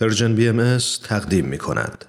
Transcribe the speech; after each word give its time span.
پرژن 0.00 0.34
بی 0.34 0.48
ام 0.48 0.78
تقدیم 1.04 1.44
می 1.44 1.58
کند. 1.58 2.04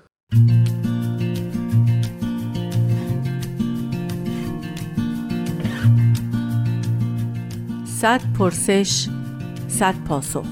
صد 7.85 8.21
پرسش 8.38 9.07
صد 9.68 9.96
پاسخ 10.07 10.46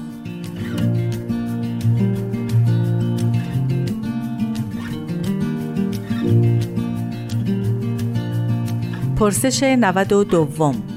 پرسش 9.16 9.62
92 9.62 10.89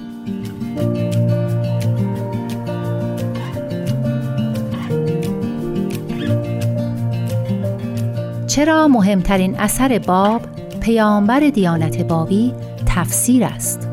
چرا 8.54 8.88
مهمترین 8.88 9.56
اثر 9.56 10.00
باب 10.00 10.42
پیامبر 10.82 11.40
دیانت 11.40 12.02
بابی 12.02 12.54
تفسیر 12.86 13.44
است؟ 13.44 13.90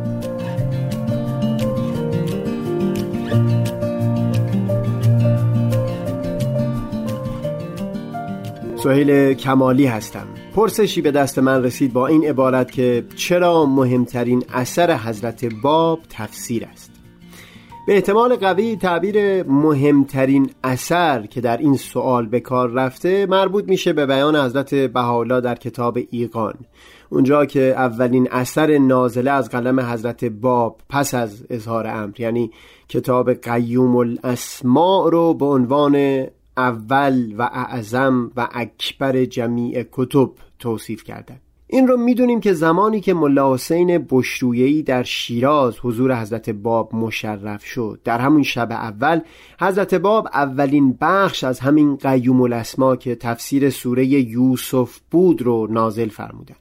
سهیل 8.83 9.35
کمالی 9.35 9.87
هستم. 9.87 10.27
پرسشی 10.57 11.01
به 11.01 11.11
دست 11.11 11.39
من 11.39 11.65
رسید 11.65 11.93
با 11.93 12.07
این 12.07 12.25
عبارت 12.25 12.73
که 12.73 13.05
چرا 13.17 13.67
مهمترین 13.67 14.45
اثر 14.53 14.97
حضرت 14.97 15.45
باب 15.63 16.01
تفسیر 16.11 16.65
است. 16.73 16.90
به 17.87 17.95
احتمال 17.95 18.37
قوی 18.37 18.77
تعبیر 18.77 19.43
مهمترین 19.43 20.51
اثر 20.65 21.27
که 21.27 21.41
در 21.41 21.57
این 21.57 21.77
سوال 21.77 22.27
به 22.27 22.41
کار 22.41 22.71
رفته 22.71 23.27
مربوط 23.27 23.69
میشه 23.69 23.93
به 23.93 24.07
بیان 24.07 24.37
حضرت 24.37 24.75
بهاءالله 24.75 25.41
در 25.41 25.55
کتاب 25.55 25.99
ایقان. 26.11 26.55
اونجا 27.11 27.45
که 27.45 27.61
اولین 27.61 28.29
اثر 28.31 28.79
نازله 28.79 29.31
از 29.31 29.49
قلم 29.49 29.81
حضرت 29.81 30.25
باب 30.25 30.81
پس 30.89 31.15
از 31.15 31.47
اظهار 31.51 31.87
امر 31.87 32.21
یعنی 32.21 32.51
کتاب 32.89 33.33
قیوم 33.33 33.97
الاسماع 33.97 35.11
رو 35.11 35.35
به 35.35 35.45
عنوان 35.45 36.27
اول 36.57 37.35
و 37.39 37.43
اعظم 37.43 38.31
و 38.37 38.49
اکبر 38.53 39.25
جمیع 39.25 39.87
کتب 39.93 40.31
توصیف 40.59 41.05
کردند 41.05 41.41
این 41.73 41.89
رو 41.89 41.97
می‌دونیم 41.97 42.41
که 42.41 42.53
زمانی 42.53 43.01
که 43.01 43.15
ملا 43.15 43.55
حسین 43.55 44.07
بشرویهی 44.11 44.83
در 44.83 45.03
شیراز 45.03 45.79
حضور 45.79 46.21
حضرت 46.21 46.51
باب 46.51 46.95
مشرف 46.95 47.65
شد. 47.65 48.01
در 48.05 48.19
همون 48.19 48.43
شب 48.43 48.69
اول 48.73 49.21
حضرت 49.61 49.95
باب 49.95 50.29
اولین 50.33 50.99
بخش 51.01 51.45
از 51.45 51.61
همین 51.61 51.97
قیوم 51.97 52.41
الاسما 52.41 52.97
که 52.97 53.15
تفسیر 53.15 53.71
سوره 53.71 54.07
یوسف 54.07 55.01
بود 55.11 55.43
رو 55.43 55.67
نازل 55.71 56.09
فرمودن. 56.09 56.57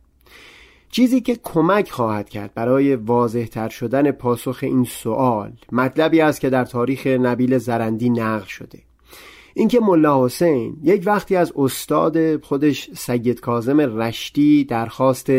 چیزی 0.91 1.21
که 1.21 1.39
کمک 1.43 1.91
خواهد 1.91 2.29
کرد 2.29 2.53
برای 2.53 2.95
واضح 2.95 3.45
تر 3.45 3.69
شدن 3.69 4.11
پاسخ 4.11 4.59
این 4.61 4.83
سوال 4.83 5.51
مطلبی 5.71 6.21
است 6.21 6.41
که 6.41 6.49
در 6.49 6.65
تاریخ 6.65 7.07
نبیل 7.07 7.57
زرندی 7.57 8.09
نقل 8.09 8.45
شده. 8.45 8.88
اینکه 9.59 9.79
ملا 9.79 10.25
حسین 10.25 10.77
یک 10.83 11.03
وقتی 11.05 11.35
از 11.35 11.53
استاد 11.55 12.43
خودش 12.43 12.89
سید 12.93 13.39
کازم 13.39 13.79
رشتی 13.79 14.63
درخواست 14.63 15.31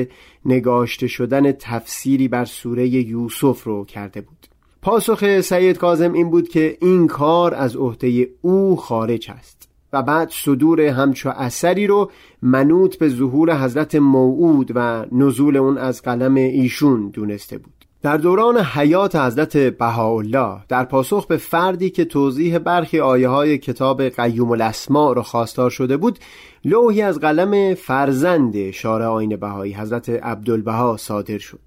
نگاشته 0.45 1.07
شدن 1.07 1.53
تفسیری 1.53 2.29
بر 2.29 2.45
سوره 2.45 2.89
یوسف 2.89 3.65
رو 3.65 3.85
کرده 3.85 4.21
بود. 4.21 4.47
پاسخ 4.83 5.41
سید 5.41 5.79
کازم 5.79 6.13
این 6.13 6.31
بود 6.31 6.49
که 6.49 6.79
این 6.81 7.07
کار 7.07 7.55
از 7.55 7.77
عهده 7.77 8.29
او 8.43 8.77
خارج 8.77 9.31
است 9.31 9.69
و 9.93 10.03
بعد 10.03 10.31
صدور 10.33 10.81
همچو 10.81 11.29
اثری 11.29 11.87
رو 11.87 12.11
منوط 12.43 12.97
به 12.97 13.09
ظهور 13.09 13.65
حضرت 13.65 13.95
موعود 13.95 14.73
و 14.75 15.07
نزول 15.13 15.57
اون 15.57 15.79
از 15.79 16.03
قلم 16.03 16.35
ایشون 16.35 17.09
دونسته 17.09 17.59
بود. 17.59 17.80
در 18.03 18.17
دوران 18.17 18.59
حیات 18.59 19.17
حضرت 19.17 19.57
بهاءالله 19.57 20.57
در 20.69 20.85
پاسخ 20.85 21.27
به 21.27 21.37
فردی 21.37 21.91
که 21.91 22.05
توضیح 22.05 22.59
برخی 22.59 23.01
آیه 23.01 23.29
های 23.29 23.59
کتاب 23.59 24.03
قیوم 24.03 24.51
الاسماء 24.51 25.13
را 25.13 25.23
خواستار 25.23 25.71
شده 25.71 25.97
بود 25.97 26.19
لوحی 26.65 27.03
از 27.03 27.21
قلم 27.21 27.75
فرزند 27.75 28.71
شارع 28.71 29.07
آین 29.07 29.37
بهایی 29.37 29.75
حضرت 29.75 30.09
عبدالبها 30.09 30.97
صادر 30.97 31.39
شد. 31.39 31.61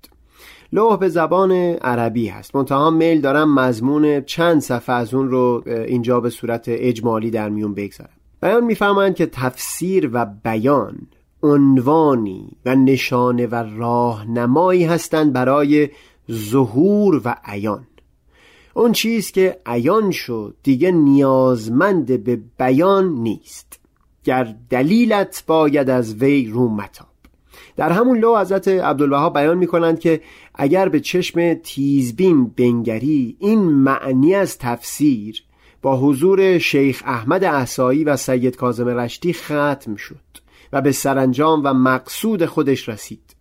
لوح 0.74 0.98
به 0.98 1.10
زبان 1.10 1.52
عربی 1.82 2.28
هست. 2.28 2.56
منتها 2.56 2.90
میل 2.90 3.22
دارم 3.22 3.60
مضمون 3.60 4.22
چند 4.22 4.62
صفحه 4.62 4.96
از 4.96 5.14
اون 5.14 5.30
رو 5.30 5.64
اینجا 5.68 6.20
به 6.20 6.30
صورت 6.30 6.66
اجمالی 6.68 7.32
در 7.32 7.50
میون 7.50 7.74
بگذارم. 7.74 8.10
بیان 8.42 8.64
می‌فهمند 8.64 9.16
که 9.16 9.26
تفسیر 9.26 10.10
و 10.14 10.26
بیان 10.44 10.98
عنوانی 11.44 12.58
و 12.66 12.76
نشانه 12.76 13.48
و 13.48 13.56
راهنمایی 13.56 14.86
هستند 14.86 15.34
برای 15.34 15.90
ظهور 16.32 17.22
و 17.26 17.36
عیان. 17.46 17.88
اون 18.74 18.92
چیز 18.92 19.32
که 19.32 19.60
عیان 19.66 20.12
شد 20.12 20.56
دیگه 20.64 20.92
نیازمند 20.92 22.24
به 22.24 22.42
بیان 22.60 23.14
نیست. 23.14 23.80
گر 24.24 24.56
دلیلت 24.70 25.44
باید 25.48 25.90
از 25.90 26.14
وی 26.14 26.46
رو 26.46 26.70
متاب. 26.70 27.08
در 27.76 27.92
همون 27.92 28.18
لو 28.18 28.38
حضرت 28.38 28.68
عبدالبها 28.68 29.30
بیان 29.30 29.58
می 29.58 29.68
کنند 29.68 30.00
که 30.00 30.22
اگر 30.56 30.90
به 30.90 31.00
چشم 31.00 31.54
تیزبین 31.54 32.48
بنگری 32.48 33.36
این 33.40 33.60
معنی 33.60 34.36
از 34.36 34.58
تفسیر 34.58 35.44
با 35.82 35.98
حضور 35.98 36.58
شیخ 36.58 37.04
احمد 37.06 37.44
احسایی 37.44 38.04
و 38.04 38.18
سید 38.18 38.56
کازم 38.56 38.88
رشتی 38.88 39.34
ختم 39.34 39.96
شد 39.96 40.16
و 40.74 40.82
به 40.82 40.92
سرانجام 40.92 41.62
و 41.64 41.74
مقصود 41.74 42.46
خودش 42.46 42.90
رسید. 42.90 43.36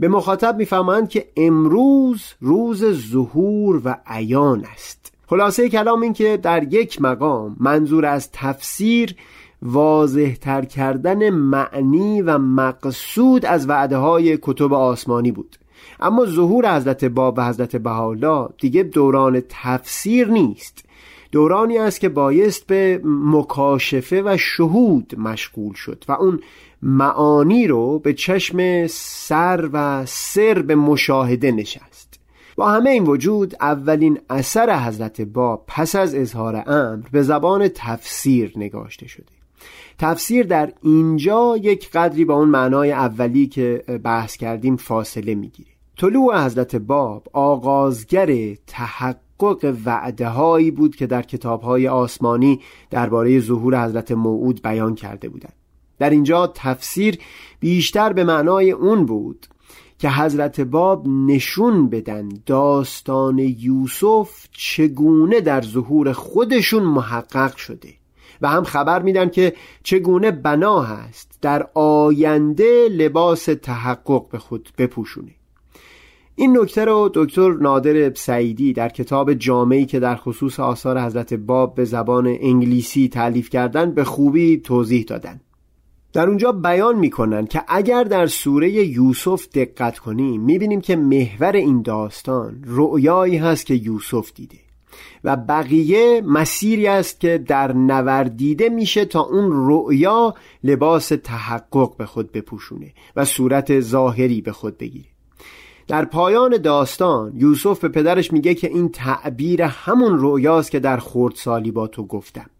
به 0.00 0.08
مخاطب 0.08 0.56
می‌فهمند 0.56 1.08
که 1.08 1.28
امروز 1.36 2.22
روز 2.40 2.84
ظهور 3.10 3.82
و 3.84 3.96
عیان 4.06 4.64
است. 4.72 5.12
خلاصه 5.26 5.68
کلام 5.68 6.02
این 6.02 6.12
که 6.12 6.36
در 6.36 6.72
یک 6.72 7.02
مقام 7.02 7.56
منظور 7.60 8.06
از 8.06 8.32
تفسیر 8.32 9.14
واضح 9.62 10.34
تر 10.34 10.64
کردن 10.64 11.30
معنی 11.30 12.22
و 12.22 12.38
مقصود 12.38 13.46
از 13.46 13.68
وعده 13.68 13.96
های 13.96 14.38
کتب 14.42 14.72
آسمانی 14.72 15.32
بود. 15.32 15.56
اما 16.00 16.26
ظهور 16.26 16.76
حضرت 16.76 17.04
باب 17.04 17.38
و 17.38 17.48
حضرت 17.48 17.76
بهاءالله 17.76 18.48
دیگه 18.60 18.82
دوران 18.82 19.42
تفسیر 19.48 20.28
نیست. 20.28 20.84
دورانی 21.32 21.78
است 21.78 22.00
که 22.00 22.08
بایست 22.08 22.66
به 22.66 23.00
مکاشفه 23.04 24.22
و 24.22 24.36
شهود 24.36 25.14
مشغول 25.18 25.74
شد 25.74 26.04
و 26.08 26.12
اون 26.12 26.40
معانی 26.82 27.66
رو 27.66 27.98
به 27.98 28.14
چشم 28.14 28.86
سر 28.86 29.68
و 29.72 30.06
سر 30.06 30.62
به 30.62 30.74
مشاهده 30.74 31.52
نشست. 31.52 32.20
با 32.56 32.68
همه 32.68 32.90
این 32.90 33.04
وجود 33.04 33.54
اولین 33.60 34.18
اثر 34.30 34.86
حضرت 34.86 35.20
با 35.20 35.64
پس 35.66 35.96
از 35.96 36.14
اظهار 36.14 36.56
امر 36.66 37.06
به 37.12 37.22
زبان 37.22 37.68
تفسیر 37.74 38.52
نگاشته 38.56 39.08
شده. 39.08 39.26
تفسیر 39.98 40.46
در 40.46 40.72
اینجا 40.82 41.56
یک 41.56 41.90
قدری 41.90 42.24
با 42.24 42.34
اون 42.34 42.48
معنای 42.48 42.92
اولی 42.92 43.46
که 43.46 43.84
بحث 44.04 44.36
کردیم 44.36 44.76
فاصله 44.76 45.34
می‌گیره. 45.34 45.70
طلوع 45.98 46.44
حضرت 46.44 46.76
باب 46.76 47.28
آغازگر 47.32 48.54
تحقق 48.66 49.27
وعده 49.84 50.28
هایی 50.28 50.70
بود 50.70 50.96
که 50.96 51.06
در 51.06 51.22
کتاب 51.22 51.62
های 51.62 51.88
آسمانی 51.88 52.60
درباره 52.90 53.40
ظهور 53.40 53.84
حضرت 53.84 54.12
موعود 54.12 54.62
بیان 54.62 54.94
کرده 54.94 55.28
بودند. 55.28 55.52
در 55.98 56.10
اینجا 56.10 56.52
تفسیر 56.54 57.18
بیشتر 57.60 58.12
به 58.12 58.24
معنای 58.24 58.70
اون 58.70 59.06
بود 59.06 59.46
که 59.98 60.10
حضرت 60.10 60.60
باب 60.60 61.08
نشون 61.08 61.88
بدن 61.88 62.28
داستان 62.46 63.38
یوسف 63.38 64.46
چگونه 64.52 65.40
در 65.40 65.62
ظهور 65.62 66.12
خودشون 66.12 66.82
محقق 66.82 67.56
شده 67.56 67.94
و 68.40 68.48
هم 68.48 68.64
خبر 68.64 69.02
میدن 69.02 69.28
که 69.28 69.54
چگونه 69.82 70.30
بنا 70.30 70.82
هست 70.82 71.38
در 71.42 71.68
آینده 71.74 72.88
لباس 72.88 73.44
تحقق 73.44 74.28
به 74.28 74.38
خود 74.38 74.70
بپوشونه. 74.78 75.37
این 76.40 76.58
نکته 76.58 76.84
رو 76.84 77.10
دکتر 77.14 77.52
نادر 77.52 78.14
سعیدی 78.14 78.72
در 78.72 78.88
کتاب 78.88 79.34
جامعی 79.34 79.86
که 79.86 80.00
در 80.00 80.16
خصوص 80.16 80.60
آثار 80.60 81.00
حضرت 81.00 81.34
باب 81.34 81.74
به 81.74 81.84
زبان 81.84 82.26
انگلیسی 82.26 83.08
تعلیف 83.08 83.50
کردن 83.50 83.90
به 83.90 84.04
خوبی 84.04 84.56
توضیح 84.56 85.04
دادن 85.04 85.40
در 86.12 86.28
اونجا 86.28 86.52
بیان 86.52 86.98
می‌کنن 86.98 87.46
که 87.46 87.62
اگر 87.68 88.04
در 88.04 88.26
سوره 88.26 88.70
یوسف 88.70 89.48
دقت 89.48 89.98
کنیم 89.98 90.40
می‌بینیم 90.40 90.80
که 90.80 90.96
محور 90.96 91.52
این 91.52 91.82
داستان 91.82 92.62
رؤیایی 92.66 93.36
هست 93.36 93.66
که 93.66 93.74
یوسف 93.74 94.32
دیده 94.34 94.58
و 95.24 95.36
بقیه 95.36 96.22
مسیری 96.26 96.86
است 96.86 97.20
که 97.20 97.38
در 97.38 97.72
نوردیده 97.72 98.68
میشه 98.68 99.04
تا 99.04 99.20
اون 99.20 99.50
رؤیا 99.52 100.34
لباس 100.64 101.08
تحقق 101.08 101.96
به 101.96 102.06
خود 102.06 102.32
بپوشونه 102.32 102.92
و 103.16 103.24
صورت 103.24 103.80
ظاهری 103.80 104.40
به 104.40 104.52
خود 104.52 104.78
بگیره. 104.78 105.17
در 105.88 106.04
پایان 106.04 106.56
داستان 106.56 107.32
یوسف 107.34 107.80
به 107.80 107.88
پدرش 107.88 108.32
میگه 108.32 108.54
که 108.54 108.68
این 108.68 108.88
تعبیر 108.88 109.62
همون 109.62 110.16
رؤیاست 110.18 110.70
که 110.70 110.80
در 110.80 110.96
خردسالی 110.96 111.70
با 111.70 111.86
تو 111.86 112.06
گفتم. 112.06 112.50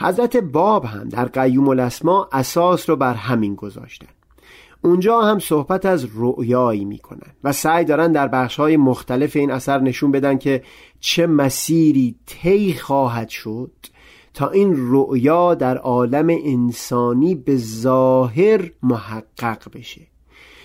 حضرت 0.00 0.36
باب 0.36 0.84
هم 0.84 1.08
در 1.08 1.24
قیوم 1.24 1.68
الاسما 1.68 2.28
اساس 2.32 2.90
رو 2.90 2.96
بر 2.96 3.14
همین 3.14 3.54
گذاشتن. 3.54 4.06
اونجا 4.84 5.20
هم 5.20 5.38
صحبت 5.38 5.86
از 5.86 6.06
رؤیایی 6.14 6.84
می‌کنن 6.84 7.32
و 7.44 7.52
سعی 7.52 7.84
دارن 7.84 8.12
در 8.12 8.28
بخش 8.28 8.56
های 8.56 8.76
مختلف 8.76 9.36
این 9.36 9.50
اثر 9.50 9.80
نشون 9.80 10.10
بدن 10.10 10.38
که 10.38 10.62
چه 11.00 11.26
مسیری 11.26 12.16
طی 12.26 12.74
خواهد 12.74 13.28
شد 13.28 13.72
تا 14.34 14.50
این 14.50 14.74
رؤیا 14.76 15.54
در 15.54 15.78
عالم 15.78 16.28
انسانی 16.30 17.34
به 17.34 17.56
ظاهر 17.56 18.70
محقق 18.82 19.62
بشه. 19.74 20.11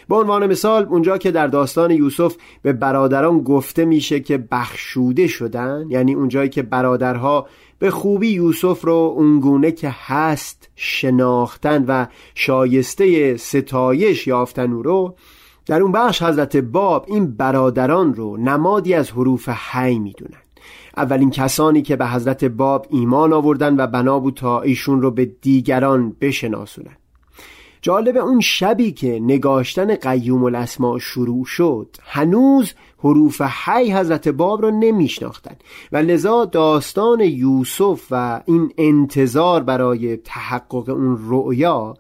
به 0.10 0.16
عنوان 0.16 0.48
مثال 0.48 0.84
اونجا 0.84 1.18
که 1.18 1.32
در 1.32 1.48
داستان 1.48 1.92
یوسف 1.92 2.36
به 2.62 2.74
برادران 2.74 3.40
گفته 3.40 3.86
میشه 3.86 4.20
که 4.20 4.38
بخشوده 4.52 5.28
شدن 5.28 5.86
یعنی 5.90 6.14
اونجایی 6.14 6.50
که 6.50 6.64
برادرها 6.64 7.48
به 7.80 7.92
خوبی 7.92 8.30
یوسف 8.30 8.86
رو 8.86 9.14
اونگونه 9.18 9.72
که 9.72 9.96
هست 10.06 10.70
شناختن 10.76 11.86
و 11.88 12.06
شایسته 12.36 13.38
ستایش 13.38 14.28
یافتن 14.28 14.74
او 14.74 14.84
رو 14.84 15.16
در 15.66 15.82
اون 15.82 15.92
بخش 15.92 16.22
حضرت 16.22 16.58
باب 16.58 17.06
این 17.08 17.36
برادران 17.36 18.14
رو 18.14 18.38
نمادی 18.38 18.94
از 18.94 19.12
حروف 19.12 19.50
حی 19.50 20.00
می‌دونن. 20.00 20.42
اولین 20.98 21.30
کسانی 21.30 21.82
که 21.82 21.96
به 21.96 22.08
حضرت 22.08 22.46
باب 22.46 22.88
ایمان 22.90 23.34
آوردن 23.34 23.76
و 23.80 23.88
بنا 23.88 24.20
بود 24.20 24.34
تا 24.34 24.62
ایشون 24.62 25.02
رو 25.02 25.12
به 25.12 25.26
دیگران 25.26 26.16
بشناسونن. 26.22 26.98
جالب 27.82 28.18
اون 28.18 28.40
شبی 28.40 28.92
که 28.92 29.20
نگاشتن 29.20 29.96
قیوم 29.96 30.44
الاسما 30.44 31.00
شروع 31.00 31.46
شد 31.46 31.96
هنوز 32.04 32.74
حروف 33.00 33.42
حی 33.42 33.92
حضرت 33.92 34.28
باب 34.28 34.62
رو 34.62 34.72
نمیشناختن 34.72 35.56
و 35.92 35.98
لذا 35.98 36.46
داستان 36.46 37.20
یوسف 37.20 38.02
و 38.12 38.42
این 38.46 38.74
انتظار 38.78 39.64
برای 39.64 40.18
تحقق 40.18 40.90
اون 40.90 41.18
رؤیا 41.22 41.94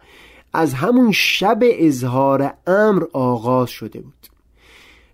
از 0.54 0.74
همون 0.74 1.12
شب 1.12 1.60
اظهار 1.62 2.54
امر 2.68 3.04
آغاز 3.14 3.70
شده 3.70 4.00
بود. 4.00 4.14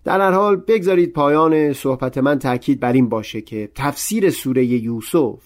در 0.04 0.20
هر 0.20 0.32
حال 0.32 0.56
بگذارید 0.56 1.12
پایان 1.12 1.72
صحبت 1.72 2.18
من 2.18 2.38
تاکید 2.38 2.80
بر 2.80 2.92
این 2.92 3.08
باشه 3.08 3.40
که 3.40 3.70
تفسیر 3.74 4.30
سوره 4.30 4.64
یوسف 4.64 5.38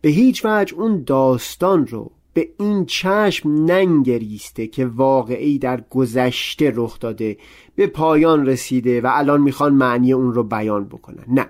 به 0.00 0.08
هیچ 0.08 0.44
وجه 0.44 0.74
اون 0.74 1.02
داستان 1.06 1.86
رو 1.86 2.10
به 2.34 2.48
این 2.58 2.86
چشم 2.86 3.48
ننگریسته 3.48 4.66
که 4.66 4.86
واقعی 4.86 5.58
در 5.58 5.80
گذشته 5.90 6.72
رخ 6.76 7.00
داده 7.00 7.36
به 7.74 7.86
پایان 7.86 8.46
رسیده 8.46 9.00
و 9.00 9.10
الان 9.12 9.40
می‌خوان 9.40 9.74
معنی 9.74 10.12
اون 10.12 10.32
رو 10.32 10.42
بیان 10.42 10.84
بکنن. 10.84 11.24
نه. 11.28 11.46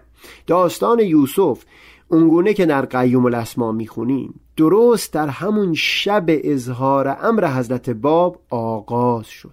داستان 0.46 0.99
یوسف 0.99 1.64
اونگونه 2.08 2.55
که 2.55 2.67
در 2.67 2.87
قیوم 2.87 3.25
الاسما 3.25 3.73
می‌خونیم 3.73 4.40
درست 4.56 5.12
در 5.12 5.29
همون 5.29 5.75
شب 5.75 6.25
اظهار 6.29 7.17
امر 7.23 7.58
حضرت 7.58 7.90
باب 7.90 8.40
آغاز 8.50 9.26
شد. 9.26 9.50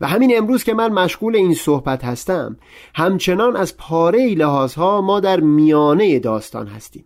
و 0.00 0.06
همین 0.06 0.36
امروز 0.36 0.64
که 0.64 0.74
من 0.74 0.92
مشغول 0.92 1.36
این 1.36 1.54
صحبت 1.54 2.04
هستم 2.04 2.56
همچنان 2.94 3.56
از 3.56 3.76
پاره 3.76 4.34
لحاظها 4.34 5.00
ما 5.00 5.20
در 5.20 5.40
میانه 5.40 6.18
داستان 6.18 6.66
هستیم. 6.66 7.04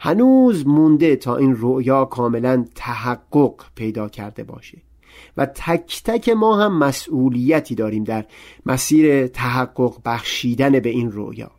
هنوز 0.00 0.66
مونده 0.66 1.16
تا 1.16 1.36
این 1.36 1.56
رؤیا 1.58 2.04
کاملا 2.04 2.64
تحقق 2.74 3.54
پیدا 3.74 4.08
کرده 4.08 4.44
باشه. 4.44 4.78
و 5.36 5.46
تک 5.46 6.02
تک 6.04 6.28
ما 6.28 6.56
هم 6.56 6.78
مسئولیتی 6.78 7.74
داریم 7.74 8.04
در 8.04 8.24
مسیر 8.66 9.26
تحقق 9.26 9.94
بخشیدن 10.04 10.80
به 10.80 10.88
این 10.88 11.12
رؤیا. 11.12 11.50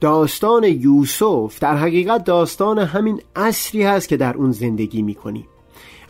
داستان 0.00 0.64
یوسف 0.64 1.58
در 1.60 1.76
حقیقت 1.76 2.24
داستان 2.24 2.78
همین 2.78 3.20
اصری 3.36 3.82
هست 3.82 4.08
که 4.08 4.16
در 4.16 4.36
اون 4.36 4.52
زندگی 4.52 5.02
می‌کنیم. 5.02 5.46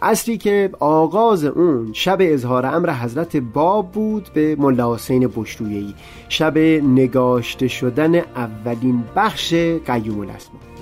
اصری 0.02 0.38
که 0.38 0.70
آغاز 0.80 1.44
اون 1.44 1.92
شب 1.92 2.18
اظهار 2.20 2.66
امر 2.66 2.90
حضرت 2.90 3.36
باب 3.36 3.92
بود 3.92 4.28
به 4.34 4.56
ملا 4.58 4.94
حسین 4.94 5.30
بشرویهی 5.36 5.94
شب 6.28 6.58
نگاشته 6.58 7.68
شدن 7.68 8.14
اولین 8.14 9.04
بخش 9.16 9.54
قیوم 9.86 10.20
الاسما. 10.20 10.75